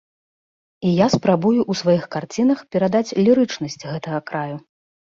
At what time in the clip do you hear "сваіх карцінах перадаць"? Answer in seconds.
1.83-3.05